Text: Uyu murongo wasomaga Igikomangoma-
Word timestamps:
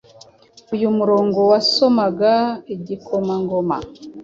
Uyu 0.73 0.89
murongo 0.97 1.39
wasomaga 1.51 2.33
Igikomangoma- 2.73 3.79